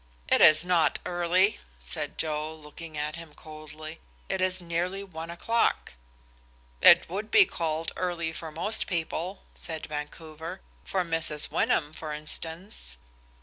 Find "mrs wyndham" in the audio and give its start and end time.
11.05-11.93